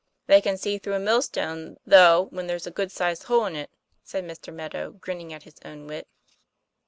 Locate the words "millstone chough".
0.99-2.21